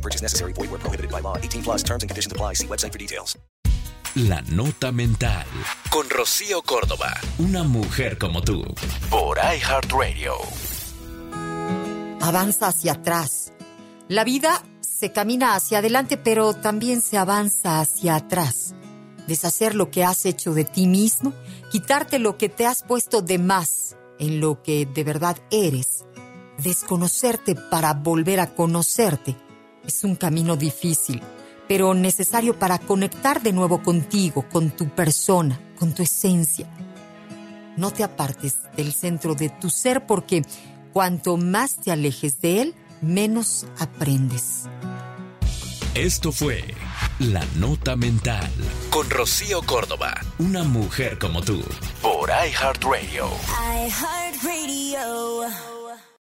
No 0.00 0.02
purchase 0.02 0.22
necessary. 0.22 0.54
Void 0.54 0.70
where 0.70 0.80
prohibited 0.80 1.10
by 1.10 1.20
law. 1.20 1.36
18 1.36 1.62
plus 1.62 1.82
terms 1.82 2.02
and 2.02 2.10
conditions 2.10 2.32
apply. 2.32 2.54
See 2.54 2.66
website 2.66 2.92
for 2.92 2.98
details. 2.98 3.36
La 4.14 4.40
Nota 4.40 4.90
Mental. 4.92 5.46
Con 5.90 6.08
Rocío 6.08 6.62
Córdoba. 6.62 7.12
Una 7.38 7.64
mujer 7.64 8.16
como 8.18 8.40
tú. 8.40 8.64
Por 9.10 9.38
iHeartRadio. 9.38 10.34
Avanza 12.22 12.68
hacia 12.68 12.92
atrás. 12.92 13.52
La 14.08 14.24
vida 14.24 14.62
se 14.80 15.12
camina 15.12 15.54
hacia 15.54 15.78
adelante, 15.78 16.16
pero 16.16 16.54
también 16.54 17.02
se 17.02 17.18
avanza 17.18 17.80
hacia 17.80 18.16
atrás. 18.16 18.74
Deshacer 19.28 19.74
lo 19.74 19.90
que 19.90 20.02
has 20.02 20.24
hecho 20.24 20.54
de 20.54 20.64
ti 20.64 20.86
mismo, 20.86 21.34
quitarte 21.70 22.18
lo 22.18 22.36
que 22.36 22.48
te 22.48 22.66
has 22.66 22.82
puesto 22.82 23.20
de 23.22 23.38
más 23.38 23.96
en 24.18 24.40
lo 24.40 24.62
que 24.62 24.86
de 24.86 25.04
verdad 25.04 25.36
eres, 25.50 26.04
desconocerte 26.58 27.54
para 27.54 27.94
volver 27.94 28.40
a 28.40 28.54
conocerte. 28.54 29.36
Es 29.86 30.04
un 30.04 30.14
camino 30.14 30.56
difícil, 30.56 31.22
pero 31.68 31.94
necesario 31.94 32.58
para 32.58 32.78
conectar 32.78 33.42
de 33.42 33.52
nuevo 33.52 33.82
contigo, 33.82 34.46
con 34.50 34.70
tu 34.70 34.88
persona, 34.88 35.58
con 35.78 35.94
tu 35.94 36.02
esencia. 36.02 36.68
No 37.76 37.90
te 37.90 38.04
apartes 38.04 38.58
del 38.76 38.92
centro 38.92 39.34
de 39.34 39.48
tu 39.48 39.70
ser 39.70 40.06
porque 40.06 40.42
cuanto 40.92 41.36
más 41.36 41.76
te 41.76 41.90
alejes 41.92 42.40
de 42.40 42.62
él, 42.62 42.74
menos 43.00 43.66
aprendes. 43.78 44.64
Esto 45.94 46.30
fue 46.30 46.62
La 47.18 47.44
Nota 47.56 47.96
Mental. 47.96 48.48
Con 48.90 49.10
Rocío 49.10 49.62
Córdoba. 49.62 50.14
Una 50.38 50.62
mujer 50.62 51.18
como 51.18 51.42
tú. 51.42 51.62
Por 52.00 52.30
iHeartRadio. 52.30 53.28
iHeartRadio. 53.86 55.79